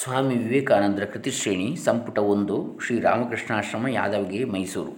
ಸ್ವಾಮಿ 0.00 0.34
ವಿವೇಕಾನಂದರ 0.34 1.04
ಕೃತಿಶ್ರೇಣಿ 1.04 1.76
ಸಂಪುಟ 1.76 2.18
ಒಂದು, 2.18 2.78
ಶ್ರೀ 2.84 3.00
ರಾಮಕೃಷ್ಣಾಶ್ರಮ, 3.00 3.88
ಯಾದವಗಿರಿ, 3.88 4.44
ಮೈಸೂರು. 4.44 4.92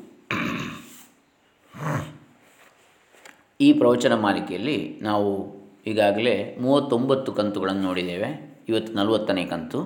ಈ 3.61 3.73
ಪ್ರವಚನ 3.73 4.15
ಮಾಲಿಕೆಯಲ್ಲಿ 4.15 4.99
ನಾವು 5.03 5.31
ಈಗಾಗಲೇ 5.87 6.57
ಮೂವತ್ತೊಂಬತ್ತು 6.61 7.33
ಕಂತುಗಳನ್ನು 7.33 7.83
ನೋಡಿದ್ದೇವೆ, 7.83 8.31
ಇವತ್ತು 8.69 8.93
ನಲವತ್ತನೇ 8.93 9.45
ಕಂತು. 9.45 9.81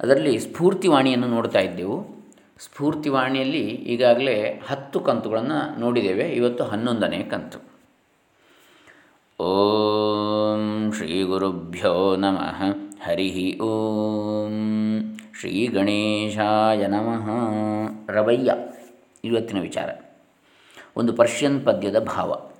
ಅದರಲ್ಲಿ 0.00 0.38
ಸ್ಫೂರ್ತಿವಾಣಿಯನ್ನು 0.38 1.28
ನೋಡ್ತಾ 1.28 1.58
ಇದ್ದೆವು. 1.58 1.98
ಸ್ಫೂರ್ತಿವಾಣಿಯಲ್ಲಿ 2.58 3.64
ಈಗಾಗಲೇ 3.94 4.60
ಹತ್ತು 4.66 5.00
ಕಂತುಗಳನ್ನು 5.00 5.80
ನೋಡಿದ್ದೇವೆ, 5.80 6.28
ಇವತ್ತು 6.32 6.64
ಹನ್ನೊಂದನೇ 6.64 7.22
ಕಂತು. 7.22 7.58
ಓಂ 9.40 10.07
ಶ್ರೀ 10.96 11.22
ಗುರುಭ್ಯೋ 11.22 12.16
ನಮಃ 12.16 12.62
ಹರಿ 13.04 13.58
ಓಂ 13.58 15.18
ಶ್ರೀ 15.40 15.66
ಗಣೇಶಾಯ 15.66 16.86
ನಮಃ 16.86 17.30
ರವಯ್ಯ 18.12 18.54
ಇವತ್ತಿನ 19.24 19.60
ವಿಚಾರ. 19.60 19.88
ಒಂದು 20.96 21.12
ಪರ್ಷಿಯನ್ 21.12 21.66
ಪದ್ಯದ 21.66 21.98
ಭಾವ. 21.98 22.50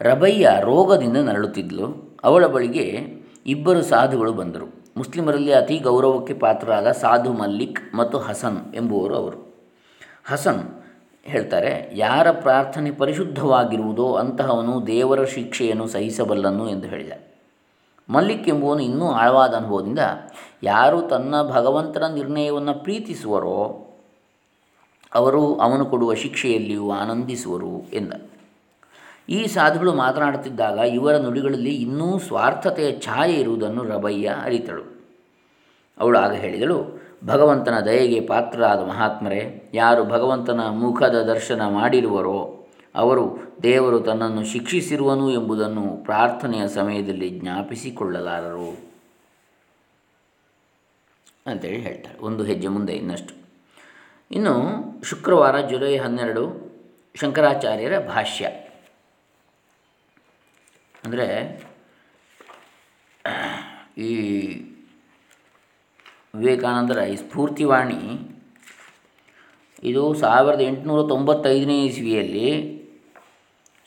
ರಬಯ್ಯ 0.00 0.50
ರೋಗದಿಂದ 0.60 1.16
ನರಳುತ್ತಿದ್ಲು. 1.16 2.18
ಅವಳ 2.24 2.46
ಬಳಿಗೆ 2.46 3.16
ಇಬ್ಬರು 3.46 3.82
ಸಾಧುಗಳು 3.82 4.32
ಬಂದರು. 4.32 4.84
ಮುಸ್ಲಿಮರಲ್ಲಿ 4.96 5.52
ಅತಿ 5.52 5.78
ಗೌರವಕ್ಕೆ 5.78 6.34
ಪಾತ್ರರಾದ 6.34 6.90
ಸಾಧು 6.90 7.32
ಮಲ್ಲಿಕ್ 7.32 7.94
ಮತ್ತು 7.94 8.18
ಹಸನ್ 8.18 8.74
ಎಂಬುವರು 8.74 9.16
ಅವರು. 9.16 9.54
ಹಸನ್ 10.24 10.83
ಹೇಳ್ತಾರೆ, 11.26 11.90
ಯಾರ 11.94 12.30
ಪ್ರಾರ್ಥನೆ 12.30 12.90
ಪರಿಶುದ್ಧವಾಗಿರುವುದೋ 12.90 14.12
ಅಂತಹವನು 14.12 14.86
ದೇವರ 14.86 15.24
ಶಿಕ್ಷೆಯನ್ನು 15.24 15.88
ಸಹಿಸಬಲ್ಲನು 15.88 16.68
ಎಂದು 16.68 16.86
ಹೇಳಿದ. 16.86 17.12
ಮಲ್ಲಿಕ್ 18.10 18.48
ಎಂಬುವನು 18.48 18.80
ಇನ್ನೂ 18.80 19.10
ಆಳವಾದ 19.10 19.54
ಅನುಭವದಿಂದ, 19.54 19.98
ಯಾರು 20.62 21.02
ತನ್ನ 21.02 21.42
ಭಗವಂತನ 21.50 22.14
ನಿರ್ಣಯವನ್ನು 22.14 22.74
ಪ್ರೀತಿಸುವರೋ, 22.74 23.86
ಅವರು 25.14 25.56
ಅವನು 25.56 25.84
ಕೊಡುವ 25.84 26.14
ಶಿಕ್ಷೆಯಲ್ಲಿಯೂ 26.14 26.90
ಆನಂದಿಸುವರು 26.90 27.90
ಎಂದ. 27.92 28.12
ಈ 29.28 29.46
ಸಾಧುಗಳು 29.46 29.94
ಮಾತನಾಡುತ್ತಿದ್ದಾಗ 29.94 30.78
ಇವರ 30.78 31.16
ನುಡಿಗಳಲ್ಲಿ 31.16 31.74
ಇನ್ನೂ 31.74 32.18
ಸ್ವಾರ್ಥತೆಯ 32.18 32.98
ಛಾಯೆ 32.98 33.34
ಇರುವುದನ್ನು 33.34 33.84
ರಬಯ್ಯ 33.84 34.36
ಅರಿತಳು. 34.42 34.84
ಅವಳು 35.98 36.18
ಆಗ 36.18 36.32
ಹೇಳಿದಳು 36.32 37.03
ಭಗವಂತನ 37.26 37.80
ದಯೆಗೆ 37.80 38.20
ಪಾತ್ರರಾದ 38.20 38.80
ಮಹಾತ್ಮರೇ, 38.80 39.70
ಯಾರು 39.74 40.04
ಭಗವಂತನ 40.04 40.60
ಮುಖದ 40.68 41.22
ದರ್ಶನ 41.22 41.62
ಮಾಡಿರುವರೋ, 41.66 42.66
ಅವರು 42.94 43.38
ದೇವರು 43.62 44.00
ತನ್ನನ್ನು 44.00 44.44
ಶಿಕ್ಷಿಸಿರುವನು 44.44 45.30
ಎಂಬುದನ್ನು 45.30 45.96
ಪ್ರಾರ್ಥನೆಯ 46.04 46.68
ಸಮಯದಲ್ಲಿ 46.68 47.30
ಜ್ಞಾಪಿಸಿಕೊಳ್ಳಲಾರರು. 47.30 48.94
ಅಂತೇಳಿ 51.46 51.80
ಹೇಳ್ತಾರೆ. 51.80 52.18
ಒಂದು 52.18 52.44
ಹೆಜ್ಜೆ 52.44 52.68
ಮುಂದೆ 52.68 52.92
ಇನ್ನಷ್ಟು. 52.92 53.34
ಇನ್ನು 54.30 54.70
ಶುಕ್ರವಾರ 55.04 55.60
ಜುಲೈ 55.60 55.96
ಹನ್ನೆರಡು 55.96 56.74
ಶಂಕರಾಚಾರ್ಯರ 57.14 57.98
ಭಾಷ್ಯ. 57.98 58.46
ಅಂದರೆ 61.04 61.62
ಈ 63.98 64.73
ವಿವೇಕಾನಂದರ 66.34 66.98
ಈ 66.98 67.16
ಸ್ಫೂರ್ತಿವಾಣಿ, 67.16 68.30
ಇದು 69.82 70.14
ಸಾವಿರದ 70.14 70.60
ಎಂಟುನೂರ 70.60 71.08
ತೊಂಬತ್ತೈದನೇ 71.08 71.84
ಇಸ್ವಿಯಲ್ಲಿ 71.84 72.74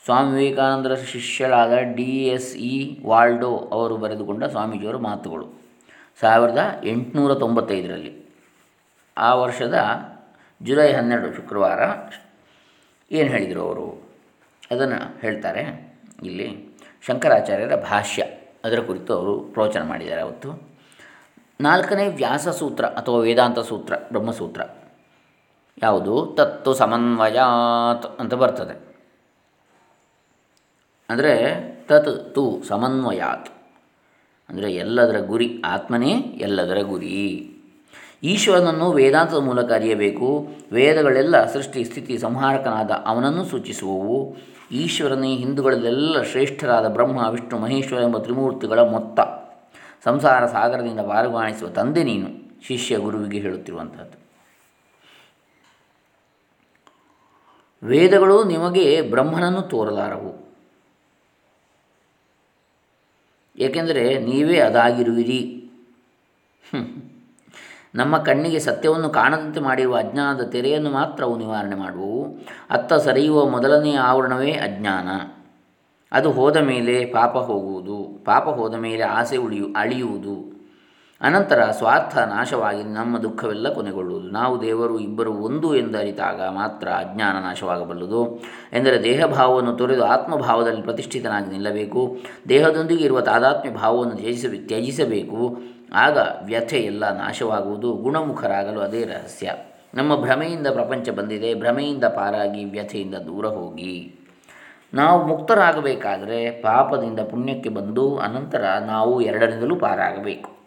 ಸ್ವಾಮಿ 0.04 0.42
ವಿವೇಕಾನಂದರ 0.42 0.94
ಶಿಷ್ಯರಾದ 0.94 1.72
ಡಿ 1.94 2.26
ಎಸ್ 2.26 2.56
ಇ 2.56 3.04
ವಾಲ್ಡೋ 3.06 3.56
ಅವರು 3.56 3.96
ಬರೆದುಕೊಂಡ 3.96 4.44
ಸ್ವಾಮೀಜಿಯವರ 4.44 4.96
ಮಾತುಗಳು. 4.96 5.48
ಸಾವಿರದ 6.20 6.80
ಎಂಟುನೂರ 6.84 7.34
ತೊಂಬತ್ತೈದರಲ್ಲಿ. 7.34 8.22
ಆ 9.18 9.34
ವರ್ಷದ 9.34 9.78
ಜುಲೈ 10.62 10.92
ಹನ್ನೆರಡು 10.92 11.34
ಶುಕ್ರವಾರ 11.34 11.80
ಏನು 13.12 13.28
ಹೇಳಿದರು 13.30 13.60
ಅವರು? 13.60 14.08
ಅದನ್ನು 14.70 15.20
ಹೇಳ್ತಾರೆ 15.20 15.94
ಇಲ್ಲಿ 16.22 16.68
ಶಂಕರಾಚಾರ್ಯರ 17.06 17.76
ಭಾಷ್ಯ. 17.76 18.26
ಅದರ 18.64 18.80
ಕುರಿತು 18.80 19.14
ಅವರು 19.14 19.40
ಪ್ರವಚನ 19.40 19.82
ಮಾಡಿದ್ದಾರೆ 19.82 20.22
ಅವತ್ತು. 20.22 20.67
ನಾಲ್ಕನೇ 21.60 22.08
ವ್ಯಾಸ 22.08 22.48
ಸೂತ್ರ 22.48 22.84
ಅಥವಾ 22.84 23.18
ವೇದಾಂತ 23.18 23.58
ಸೂತ್ರ, 23.58 23.94
ಬ್ರಹ್ಮಸೂತ್ರ. 24.12 24.62
ಯಾವುದು? 25.82 26.34
ತತ್ತು 26.36 26.74
ಸಮನ್ವಯಾತ್ 26.74 28.20
ಅಂತ 28.20 28.34
ಬರ್ತದೆ. 28.34 28.96
ಅಂದರೆ 31.10 31.62
ತತ್ 31.88 32.34
ತು 32.34 32.62
ಸಮನ್ವಯಾತ್. 32.68 33.48
ಅಂದರೆ 34.48 34.72
ಎಲ್ಲದರ 34.72 35.20
ಗುರಿ 35.20 35.62
ಆತ್ಮನೇ, 35.64 36.12
ಎಲ್ಲದರ 36.18 36.78
ಗುರಿ. 36.82 37.54
ಈಶ್ವರನನ್ನು 38.22 38.92
ವೇದಾಂತದ 38.92 39.36
ಮೂಲಕ 39.36 39.72
ಅರಿಯಬೇಕು. 39.72 40.48
ವೇದಗಳೆಲ್ಲ 40.72 41.52
ಸೃಷ್ಟಿ, 41.52 41.84
ಸ್ಥಿತಿ, 41.84 42.18
ಸಂಹಾರಕನಾದ 42.18 42.90
ಅವನನ್ನು 42.90 43.44
ಸೂಚಿಸುವವು. 43.44 44.36
ಈಶ್ವರನೇ, 44.72 45.36
ಹಿಂದೂಗಳಲ್ಲೆಲ್ಲ 45.36 46.22
ಶ್ರೇಷ್ಠರಾದ 46.22 46.88
ಬ್ರಹ್ಮ, 46.88 47.28
ವಿಷ್ಣು, 47.28 47.58
ಮಹೇಶ್ವರ 47.58 48.02
ಎಂಬ 48.02 48.18
ತ್ರಿಮೂರ್ತಿಗಳ 48.18 48.80
ಮೊತ್ತ. 48.80 49.20
ಸಂಸಾರ 50.04 50.46
ಸಾಗರದಿಂದ 50.46 51.00
ಪಾರುಗಾಣಿಸುವ 51.00 51.68
ತಂದೆ 51.68 52.02
ನೀನು, 52.02 52.28
ಶಿಷ್ಯ 52.62 52.98
ಗುರುವಿಗೆ 52.98 53.38
ಹೇಳುತ್ತಿರುವಂಥದ್ದು 53.38 54.28
ವೇದಗಳು 57.82 58.44
ನಿಮಗೆ 58.44 59.02
ಬ್ರಹ್ಮನನ್ನು 59.02 59.62
ತೋರಲಾರವು. 59.62 60.48
ಏಕೆಂದರೆ 63.58 64.18
ನೀವೇ 64.18 64.58
ಅದಾಗಿರುವಿರಿ. 64.60 65.40
ನಮ್ಮ 67.94 68.18
ಕಣ್ಣಿಗೆ 68.18 68.58
ಸತ್ಯವನ್ನು 68.58 69.10
ಕಾಣದಂತೆ 69.10 69.60
ಮಾಡಿರುವ 69.60 69.96
ಅಜ್ಞಾನದ 69.96 70.42
ತೆರೆಯನ್ನು 70.50 70.90
ಮಾತ್ರ 70.90 71.24
ಅವು 71.24 71.36
ನಿವಾರಣೆ 71.38 71.74
ಮಾಡುವು 71.74 72.38
ಅತ್ತ 72.70 72.92
ಸರಿಯುವ 72.92 73.46
ಮೊದಲನೆಯ 73.46 73.96
ಆವರಣವೇ 73.98 74.52
ಅಜ್ಞಾನ. 74.52 75.08
ಅದು 76.12 76.30
ಹೋದ 76.30 76.56
ಮೇಲೆ 76.56 77.04
ಪಾಪ 77.04 77.36
ಹೋಗುವುದು, 77.36 78.22
ಪಾಪ 78.24 78.42
ಹೋದ 78.42 78.74
ಮೇಲೆ 78.74 79.02
ಆಸೆ 79.02 79.36
ಉಳಿಯು, 79.36 79.66
ಅಳಿಯುವುದು. 79.76 80.58
ಅನಂತರ 81.20 81.64
ಸ್ವಾರ್ಥ 81.70 82.18
ನಾಶವಾಗಿ 82.18 82.82
ನಮ್ಮ 82.82 83.18
ದುಃಖವೆಲ್ಲ 83.18 83.72
ಕೊನೆಗೊಳ್ಳುವುದು. 83.72 84.30
ನಾವು 84.30 84.62
ದೇವರು 84.62 84.98
ಇಬ್ಬರು 84.98 85.32
ಒಂದು 85.32 85.76
ಎಂದರಿತಾಗ 85.76 86.40
ಮಾತ್ರ 86.42 86.88
ಅಜ್ಞಾನ 86.88 87.42
ನಾಶವಾಗಬಲ್ಲದು. 87.42 88.42
ಎಂದರೆ 88.72 89.02
ದೇಹಭಾವವನ್ನು 89.02 89.76
ತೊರೆದು 89.76 90.04
ಆತ್ಮಭಾವದಲ್ಲಿ 90.04 90.82
ಪ್ರತಿಷ್ಠಿತನಾಗಿ 90.82 91.50
ನಿಲ್ಲಬೇಕು. 91.50 92.16
ದೇಹದೊಂದಿಗೆ 92.48 93.04
ಇರುವ 93.04 93.20
ತಾದಾತ್ಮ್ಯ 93.20 93.74
ಭಾವವನ್ನು 93.74 94.14
ತ್ಯಜಿಸ 94.14 94.44
ತ್ಯಜಿಸಬೇಕು. 94.66 95.58
ಆಗ 95.94 96.18
ವ್ಯಥೆ 96.44 96.76
ಎಲ್ಲ 96.76 97.18
ನಾಶವಾಗುವುದು. 97.18 97.92
ಗುಣಮುಖರಾಗಲು 97.92 98.80
ಅದೇ 98.80 99.04
ರಹಸ್ಯ. 99.04 99.52
ನಮ್ಮ 99.94 100.16
ಭ್ರಮೆಯಿಂದ 100.16 100.66
ಪ್ರಪಂಚ 100.66 101.10
ಬಂದಿದೆ. 101.10 101.54
ಭ್ರಮೆಯಿಂದ 101.54 102.04
ಪಾರಾಗಿ 102.04 102.64
ವ್ಯಥೆಯಿಂದ 102.64 103.14
ದೂರ 103.14 103.46
ಹೋಗಿ. 103.46 104.14
ನಾವು 104.94 105.26
ಮುಕ್ತರಾಗಬೇಕಾದರೆ 105.26 106.50
ಪಾಪದಿಂದ 106.50 107.20
ಪುಣ್ಯಕ್ಕೆ 107.20 107.68
ಬಂದು 107.68 108.18
ಅನಂತರ 108.18 108.64
ನಾವು 108.86 109.20
ಎರಡರಿಂದಲೂ 109.20 109.76
ಪಾರಾಗಬೇಕು. 109.76 110.58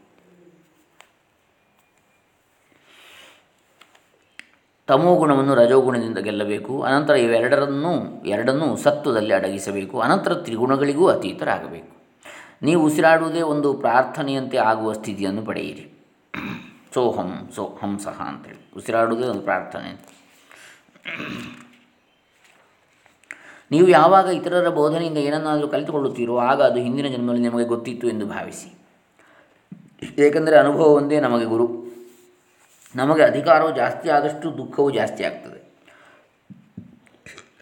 ತಮೋಗುಣವನ್ನು 4.88 5.56
ರಜೋಗುಣದಿಂದ 5.56 6.18
ಗೆಲ್ಲಬೇಕು. 6.18 6.82
ಅನಂತರ 6.82 7.14
ಇವೆರಡರನ್ನೂ, 7.14 8.24
ಎರಡನ್ನೂ 8.26 8.76
ಸತ್ವದಲ್ಲಿ 8.76 9.34
ಅಡಗಿಸಬೇಕು. 9.34 10.00
ಅನಂತರ 10.00 10.34
ತ್ರಿಗುಣಗಳಿಗೂ 10.34 11.08
ಅತೀತರಾಗಬೇಕು. 11.08 12.02
ನೀವು 12.62 12.84
ಉಸಿರಾಡುವುದೇ 12.84 13.42
ಒಂದು 13.42 13.74
ಪ್ರಾರ್ಥನೆಯಂತೆ 13.74 14.58
ಆಗುವ 14.58 14.94
ಸ್ಥಿತಿಯನ್ನು 14.94 15.42
ಪಡೆಯಿರಿ. 15.42 16.06
ಸೋಹಂ 16.94 17.50
ಸೋ 17.56 17.80
ಹಂಸಹ 17.84 18.22
ಅಂತೇಳಿ. 18.28 18.72
ಉಸಿರಾಡುವುದೇ 18.78 19.28
ಒಂದು 19.28 19.42
ಪ್ರಾರ್ಥನೆ. 19.42 20.22
ನೀವು 23.72 23.88
ಯಾವಾಗ 23.88 24.26
ಇತರರ 24.26 24.70
ಬೋಧನೆಯಿಂದ 24.70 25.18
ಏನನ್ನಾದರೂ 25.18 25.68
ಕಲಿತುಕೊಳ್ಳುತ್ತೀರೋ 25.68 26.38
ಆಗ 26.38 26.62
ಅದು 26.62 26.80
ಹಿಂದಿನ 26.80 27.08
ಜನ್ಮದಲ್ಲಿ 27.08 27.48
ನಮಗೆ 27.50 27.66
ಗೊತ್ತಿತ್ತು 27.66 28.10
ಎಂದು 28.10 28.26
ಭಾವಿಸಿ. 28.26 28.78
ಏಕೆಂದರೆ 30.18 30.56
ಅನುಭವ 30.56 30.86
ಒಂದೇ 30.86 31.20
ನಮಗೆ 31.20 31.46
ಗುರು. 31.46 31.92
ನಮಗೆ 32.96 33.24
ಅಧಿಕಾರವು 33.24 33.76
ಜಾಸ್ತಿ 33.76 34.10
ಆದಷ್ಟು 34.10 34.58
ದುಃಖವು 34.58 34.92
ಜಾಸ್ತಿ 34.92 35.24
ಆಗ್ತದೆ. 35.24 35.62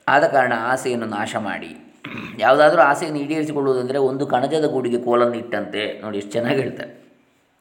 ಆದ 0.07 0.23
ಕಾರಣ 0.23 0.53
ಆಸೆಯನ್ನು 0.57 1.05
ನಾಶ 1.05 1.35
ಮಾಡಿ. 1.35 1.99
ಯಾವುದಾದ್ರೂ 2.39 2.81
ಆಸೆಯನ್ನು 2.81 3.19
ಈಡೇರಿಸಿಕೊಳ್ಳುವುದಂದರೆ 3.19 3.97
ಒಂದು 3.97 4.27
ಕಣಜದ 4.27 4.65
ಗೂಡಿಗೆ 4.65 5.01
ಕೋಲನ್ನು 5.01 5.35
ಇಟ್ಟಂತೆ. 5.35 6.01
ನೋಡಿ 6.01 6.17
ಎಷ್ಟು 6.17 6.31
ಚೆನ್ನಾಗಿ 6.31 6.61
ಹೇಳ್ತಾರೆ. 6.61 7.09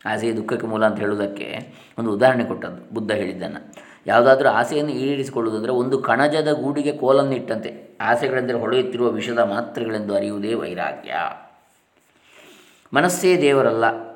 ಆಸೆಯ 0.06 0.32
ದುಃಖಕ್ಕೆ 0.32 0.67
ಮೂಲ 0.67 0.87
ಅಂತ 0.87 0.99
ಹೇಳುವುದಕ್ಕೆ 0.99 1.76
ಒಂದು 1.99 2.12
ಉದಾಹರಣೆ 2.12 2.44
ಕೊಟ್ಟದ್ದು 2.44 2.94
ಬುದ್ಧ 2.94 3.11
ಹೇಳಿದ್ದನ್ನು. 3.11 3.88
ಯಾವುದಾದ್ರೂ 4.06 4.49
ಆಸೆಯನ್ನು 4.49 4.93
ಈಡೇರಿಸಿಕೊಳ್ಳುವುದಂದರೆ 4.93 5.73
ಒಂದು 5.73 5.99
ಕಣಜದ 5.99 6.53
ಗೂಡಿಗೆ 6.53 6.97
ಕೋಲನ್ನಿಟ್ಟಂತೆ. 6.97 7.99
ಆಸೆಗಳೆಂದರೆ 8.00 8.59
ಹೊಳೆಯುತ್ತಿರುವ 8.59 9.11
ವಿಷದ 9.11 9.39
ಮಾತ್ರೆಗಳೆಂದು 9.39 10.15
ಅರಿಯುವುದೇ 10.15 10.55
ವೈರಾಗ್ಯ. 10.55 11.12
ಮನಸ್ಸೇ 12.95 13.43
ದೇವರಲ್ಲ 13.43 14.09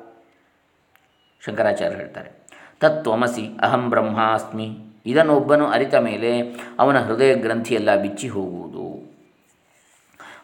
ಶಂಕರಾಚಾರ್ಯ 1.45 1.95
ಹೇಳ್ತಾರೆ. 1.95 2.31
ತತ್ವಮಸಿ 2.79 3.57
ಅಹಂ 3.61 3.89
ಬ್ರಹ್ಮಾಸ್ಮಿ. 3.89 4.77
ಇದನ್ನು 5.05 5.35
ಒಬ್ಬನು 5.35 5.67
ಅರಿತ 5.67 5.95
ಮೇಲೆ 5.95 6.41
ಅವನ 6.79 6.99
ಹೃದಯ 6.99 7.35
ಗ್ರಂಥಿಯೆಲ್ಲ 7.35 7.95
ಬಿಚ್ಚಿ 7.95 8.27
ಹೋಗುವುದು. 8.27 9.13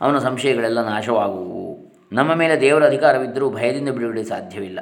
ಅವನ 0.02 0.18
ಸಂಶಯಗಳೆಲ್ಲ 0.18 0.86
ನಾಶವಾಗುವು. 0.86 1.78
ನಮ್ಮ 2.12 2.34
ಮೇಲೆ 2.34 2.62
ದೇವರ 2.62 2.86
ಅಧಿಕಾರವಿದ್ದರೂ 2.86 3.50
ಭಯದಿಂದ 3.50 3.90
ಬಿಡುಗಡೆ 3.90 4.24
ಸಾಧ್ಯವಿಲ್ಲ. 4.24 4.80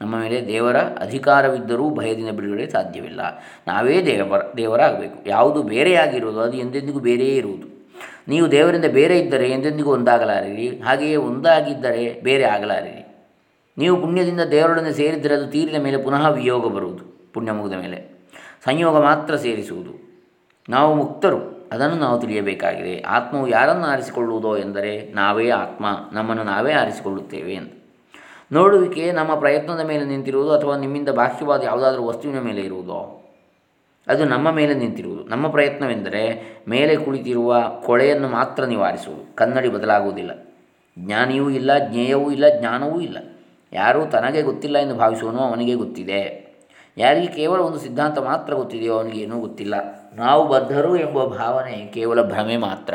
ನಮ್ಮ 0.00 0.20
ಮೇಲೆ 0.20 0.46
ದೇವರ 0.46 0.76
ಅಧಿಕಾರವಿದ್ದರೂ 0.76 1.90
ಭಯದಿಂದ 1.90 2.28
ಬಿಡುಗಡೆ 2.28 2.70
ಸಾಧ್ಯವಿಲ್ಲ. 2.70 3.20
ನಾವೇ 3.66 4.06
ದೇವರ, 4.06 4.42
ದೇವರಾಗಬೇಕು. 4.56 5.28
ಯಾವುದು 5.28 5.62
ಬೇರೆಯಾಗಿರುವುದು, 5.62 6.40
ಅದು 6.40 6.56
ಎಂದೆಂದಿಗೂ 6.56 7.00
ಬೇರೆಯೇ 7.00 7.36
ಇರುವುದು. 7.36 7.76
ನೀವು 8.28 8.50
ದೇವರಿಂದ 8.50 8.84
ಬೇರೆ 8.84 9.18
ಇದ್ದರೆ 9.18 9.50
ಎಂದೆಂದಿಗೂ 9.50 9.92
ಒಂದಾಗಲಾರಿರಿ. 9.92 10.68
ಹಾಗೆಯೇ 10.68 11.16
ಒಂದಾಗಿದ್ದರೆ 11.16 12.20
ಬೇರೆ 12.20 12.44
ಆಗಲಾರಿರಿ. 12.44 13.02
ನೀವು 13.78 14.00
ಪುಣ್ಯದಿಂದ 14.00 14.40
ದೇವರೊಡನೆ 14.40 14.92
ಸೇರಿದರೆ 14.92 15.34
ಅದು 15.34 15.46
ತೀರಿದ 15.46 15.76
ಮೇಲೆ 15.76 16.02
ಪುನಃ 16.02 16.28
ವಿಯೋಗ 16.28 16.74
ಬರುವುದು, 16.74 17.32
ಪುಣ್ಯ 17.32 17.52
ಮುಗಿದ 17.52 17.78
ಮೇಲೆ. 17.78 17.98
ಸಂಯೋಗ 18.64 19.02
ಮಾತ್ರ 19.02 19.36
ಸೇರಿಸುವುದು. 19.36 19.92
ನಾವು 20.68 20.94
ಮುಕ್ತರು, 20.94 21.68
ಅದನ್ನು 21.72 21.96
ನಾವು 21.96 22.20
ತಿಳಿಯಬೇಕಾಗಿದೆ. 22.20 23.00
ಆತ್ಮವು 23.00 23.48
ಯಾರನ್ನು 23.48 23.86
ಆರಿಸಿಕೊಳ್ಳುವುದೋ 23.86 24.56
ಎಂದರೆ 24.56 25.12
ನಾವೇ 25.12 25.50
ಆತ್ಮ, 25.50 25.86
ನಮ್ಮನ್ನು 26.12 26.44
ನಾವೇ 26.44 26.72
ಆರಿಸಿಕೊಳ್ಳುತ್ತೇವೆ 26.72 27.52
ಎಂದು. 27.52 27.75
ನೋಡುವಿಕೆ 28.52 29.12
ನಮ್ಮ 29.12 29.34
ಪ್ರಯತ್ನದ 29.34 29.80
ಮೇಲೆ 29.80 30.04
ನಿಂತಿರುವುದು 30.04 30.52
ಅಥವಾ 30.52 30.76
ನಿಮ್ಮಿಂದ 30.76 31.08
ಬಾಹ್ಯವಾದ 31.08 31.62
ಯಾವುದಾದ್ರೂ 31.62 32.04
ವಸ್ತುವಿನ 32.04 32.40
ಮೇಲೆ 32.40 32.60
ಇರುವುದೋ? 32.60 33.22
ಅದು 34.08 34.24
ನಮ್ಮ 34.24 34.50
ಮೇಲೆ 34.50 34.74
ನಿಂತಿರುವುದು. 34.74 35.24
ನಮ್ಮ 35.24 35.48
ಪ್ರಯತ್ನವೆಂದರೆ 35.48 36.42
ಮೇಲೆ 36.68 36.96
ಕುಳಿತಿರುವ 36.96 37.56
ಕೊಳೆಯನ್ನು 37.84 38.28
ಮಾತ್ರ 38.28 38.64
ನಿವಾರಿಸುವುದು. 38.64 39.36
ಕನ್ನಡಿ 39.36 39.68
ಬದಲಾಗುವುದಿಲ್ಲ. 39.68 40.54
ಜ್ಞಾನಿಯೂ 40.98 41.50
ಇಲ್ಲ, 41.50 41.78
ಜ್ಞೇಯವೂ 41.78 42.30
ಇಲ್ಲ, 42.30 42.44
ಜ್ಞಾನವೂ 42.58 43.00
ಇಲ್ಲ. 43.00 43.18
ಯಾರೂ 43.72 44.06
ತನಗೆ 44.06 44.42
ಗೊತ್ತಿಲ್ಲ 44.42 44.78
ಎಂದು 44.78 44.94
ಭಾವಿಸುವನು 44.94 45.38
ಅವನಿಗೆ 45.38 45.74
ಗೊತ್ತಿದೆ. 45.74 46.46
ಯಾರಿಗೆ 46.98 47.26
ಕೇವಲ 47.26 47.60
ಒಂದು 47.60 47.78
ಸಿದ್ಧಾಂತ 47.78 48.18
ಮಾತ್ರ 48.18 48.54
ಗೊತ್ತಿದೆಯೋ 48.54 48.94
ಅವನಿಗೆ 48.94 49.20
ಏನೂ 49.20 49.40
ಗೊತ್ತಿಲ್ಲ. 49.40 49.74
ನಾವು 50.14 50.48
ಬದ್ಧರು 50.48 50.96
ಎಂಬ 50.96 51.24
ಭಾವನೆ 51.24 51.90
ಕೇವಲ 51.94 52.22
ಭ್ರಮೆ 52.22 52.56
ಮಾತ್ರ. 52.56 52.94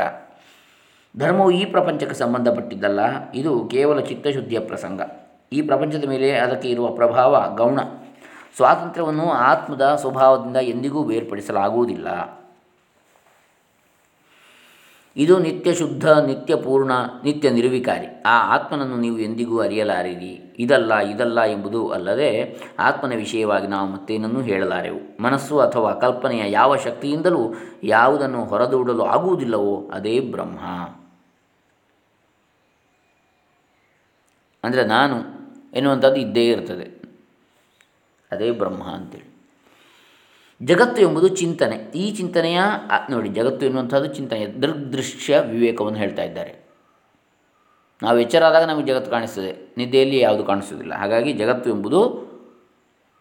ಧರ್ಮವು 1.17 1.51
ಈ 1.51 1.65
ಪ್ರಪಂಚಕ್ಕೆ 1.65 2.15
ಸಂಬಂಧಪಟ್ಟಿದ್ದಲ್ಲ. 2.15 3.31
ಇದು 3.31 3.65
ಕೇವಲ 3.65 3.99
ಚಿತ್ತಶುದ್ಧಿಯ 3.99 4.59
ಪ್ರಸಂಗ. 4.59 5.01
ಈ 5.53 5.61
ಪ್ರಪಂಚದ 5.61 6.05
ಮೇಲೆ 6.07 6.31
ಅದಕ್ಕೆ 6.31 6.69
ಇರುವ 6.69 6.91
ಪ್ರಭಾವ 6.91 7.55
ಗೌಣ. 7.55 7.79
ಸ್ವಾತಂತ್ರ್ಯವನ್ನು 8.55 9.31
ಆತ್ಮದ 9.31 9.95
ಸ್ವಭಾವದಿಂದ 9.95 10.57
ಎಂದಿಗೂ 10.57 11.03
ಬೇರ್ಪಡಿಸಲಾಗುವುದಿಲ್ಲ. 11.03 12.41
ಇದು 15.17 15.39
ನಿತ್ಯ 15.39 15.73
ಶುದ್ಧ, 15.75 16.09
ನಿತ್ಯ 16.09 16.55
ಪೂರ್ಣ, 16.55 16.91
ನಿತ್ಯ 17.23 17.49
ನಿರ್ವಿಕಾರಿ. 17.49 18.05
ಆ 18.25 18.55
ಆತ್ಮನನ್ನು 18.55 18.97
ನೀವು 18.97 19.17
ಎಂದಿಗೂ 19.17 19.61
ಅರಿಯಲಾರಿರಿ. 19.61 20.55
ಇದಲ್ಲ 20.59 20.97
ಇದಲ್ಲ 20.97 21.41
ಎಂಬುದು 21.41 21.89
ಅಲ್ಲದೆ 21.89 22.57
ಆತ್ಮನ 22.79 23.13
ವಿಷಯವಾಗಿ 23.15 23.67
ನಾವು 23.67 23.89
ಮತ್ತೇನನ್ನೂ 23.89 24.41
ಹೇಳಲಾರೆವು. 24.41 25.23
ಮನಸ್ಸು 25.23 25.59
ಅಥವಾ 25.59 25.93
ಕಲ್ಪನೆಯ 25.93 26.51
ಯಾವ 26.51 26.75
ಶಕ್ತಿಯಿಂದಲೂ 26.75 27.53
ಯಾವುದನ್ನು 27.83 28.45
ಹೊರದೂಡಲು 28.45 29.05
ಆಗುವುದಿಲ್ಲವೋ 29.05 29.89
ಅದೇ 29.93 30.19
ಬ್ರಹ್ಮ. 30.19 30.59
ಅಂದರೆ 34.63 34.85
ನಾನು 34.85 35.40
ಎನ್ನುವಂಥದ್ದು 35.73 36.15
ಇದ್ದೇ 36.15 36.49
ಇರ್ತದೆ. 36.49 37.01
ಅದೇ 38.31 38.51
ಬ್ರಹ್ಮ 38.51 38.83
ಅಂತೇಳಿ. 38.83 39.31
ಜಗತ್ತು 40.65 41.01
ಎಂಬುದು 41.01 41.27
ಚಿಂತನೆ. 41.27 41.75
ಈ 41.75 42.15
ಚಿಂತನೆಯ 42.15 42.59
ನೋಡಿ, 43.09 43.29
ಜಗತ್ತು 43.29 43.65
ಎನ್ನುವಂಥದ್ದು 43.65 44.13
ಚಿಂತನೆ. 44.13 44.45
ದೃಗ್ದೃಶ್ಯ 44.45 45.39
ವಿವೇಕವನ್ನು 45.39 45.99
ಹೇಳ್ತಾ 45.99 46.23
ಇದ್ದಾರೆ. 46.23 46.61
ನಾವು 48.03 48.19
ಎಚ್ಚರಾದಾಗ 48.19 48.63
ನಮಗೆ 48.63 48.85
ಜಗತ್ತು 48.85 49.11
ಕಾಣಿಸ್ತದೆ. 49.11 49.73
ನಿದ್ದೆಯಲ್ಲಿ 49.77 50.19
ಯಾವುದು 50.19 50.43
ಕಾಣಿಸೋದಿಲ್ಲ 50.43 50.93
ಹಾಗಾಗಿ 50.93 51.33
ಜಗತ್ತು 51.33 51.69
ಎಂಬುದು 51.69 52.31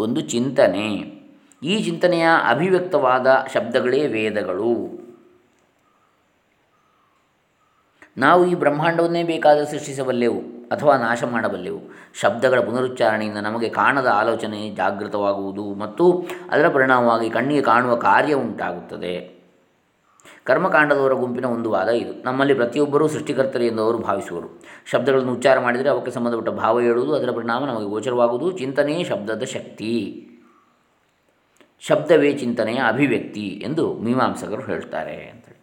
ಒಂದು 0.01 0.21
ಚಿಂತನೆ. 0.21 1.21
ಈ 1.63 1.83
ಚಿಂತನೆಯ 1.83 2.27
ಅಭಿವ್ಯಕ್ತವಾದ 2.49 3.47
ಶಬ್ದಗಳೇ 3.55 4.07
ವೇದಗಳು. 4.07 5.01
ನಾವು 8.17 8.47
ಈ 8.47 8.55
ಬ್ರಹ್ಮಾಂಡವನ್ನೇ 8.55 9.23
ಬೇಕಾದ 9.23 9.65
ಸೃಷ್ಟಿಸಬಲ್ಲೆವು. 9.65 10.60
ಅಥವಾ 10.71 10.97
ನಾಶ 10.97 11.25
ಮಾಡಬಲ್ಲೆವು. 11.25 11.81
ಶಬ್ದಗಳ 12.15 12.61
ಪುನರುಚ್ಚಾರಣೆಯಿಂದ 12.61 13.37
ನಮಗೆ 13.37 13.69
ಕಾಣದ 13.69 14.07
ಆಲೋಚನೆ 14.07 14.71
ಜಾಗೃತವಾಗುವುದು 14.71 15.75
ಮತ್ತು 15.75 16.27
ಅದರ 16.51 16.69
ಪರಿಣಾಮವಾಗಿ 16.69 17.31
ಕಣ್ಣಿಗೆ 17.31 17.63
ಕಾಣುವ 17.63 17.95
ಕಾರ್ಯ 17.95 18.35
ಉಂಟಾಗುತ್ತದೆ. 18.35 19.41
ಕರ್ಮಕಾಂಡದವರ 20.45 21.13
ಗುಂಪಿನ 21.13 21.45
ಒಂದು 21.45 21.71
ವಾದ 21.71 21.89
ಇದು. 21.89 22.25
ನಮ್ಮಲ್ಲಿ 22.25 22.55
ಪ್ರತಿಯೊಬ್ಬರೂ 22.55 23.09
ಸೃಷ್ಟಿಕರ್ತರು 23.09 23.63
ಎಂದು 23.63 23.83
ಅವರು 23.83 23.99
ಭಾವಿಸುವರು. 23.99 24.63
ಶಬ್ದಗಳನ್ನು 24.87 25.33
ಉಚ್ಚಾರ 25.33 25.59
ಮಾಡಿದರೆ 25.59 25.89
ಅವಕ್ಕೆ 25.89 26.11
ಸಂಬಂಧಪಟ್ಟ 26.11 26.49
ಭಾವ 26.49 26.81
ಹೇಳುವುದು, 26.81 27.15
ಅದರ 27.15 27.31
ಪರಿಣಾಮ 27.31 27.67
ನಮಗೆ 27.67 27.87
ಗೋಚರವಾಗುವುದು. 27.87 28.59
ಚಿಂತನೆಯೇ 28.59 29.05
ಶಬ್ದದ 29.05 29.43
ಶಕ್ತಿ. 29.43 30.27
ಶಬ್ದವೇ 31.81 32.33
ಚಿಂತನೆಯ 32.33 32.79
ಅಭಿವ್ಯಕ್ತಿ 32.89 33.47
ಎಂದು 33.47 33.95
ಮೀಮಾಂಸಕರು 33.95 34.63
ಹೇಳ್ತಾರೆ 34.63 35.17
ಅಂತೇಳಿ 35.29 35.61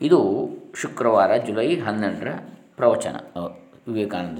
ಇದು 0.00 0.48
ಶುಕ್ರವಾರ 0.74 1.36
ಜುಲೈ 1.36 1.76
ಹನ್ನೆರಡರ 1.76 2.30
ಪ್ರವಚನ. 2.76 3.16
ವಿವೇಕಾನಂದ 3.88 4.38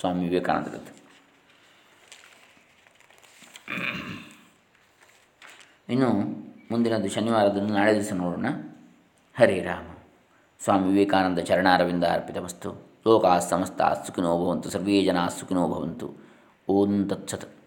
ಸ್ವಾಮಿ 0.00 0.28
ವಿವೇಕಾನಂದರದ್ದು. 0.28 0.98
ಇನ್ನು 5.88 6.12
ಮುಂದಿನದು 6.70 7.08
ಶನಿವಾರದಂದು 7.08 7.74
ನಾಳೆ 7.74 7.94
ದಿವಸ 7.94 8.12
ನೋಡೋಣ. 8.12 8.46
ಹರೇ 9.38 9.62
ರಾಮ. 9.62 9.96
ಸ್ವಾಮಿ 10.60 10.88
ವಿವೇಕಾನಂದ 10.88 11.38
ಚರಣಾರವಿಂದ 11.38 12.04
ಅರ್ಪಿತ 12.04 12.36
ವಸ್ತು 12.36 12.72
ಲೋಕಾ 13.06 13.38
ಸಮಸ್ತ 13.38 13.82
ಸುಖಿನೋ 13.82 14.44
ಭವಂತು. 14.44 14.70
ಸರ್ವೇ 14.70 15.04
ಜನ 15.04 15.26
ಸುಖಿನೋ 15.26 15.68
ಭವಂತು. 15.68 16.14
ಓಂ 16.68 17.08
ತತ್ಸತ್. 17.08 17.57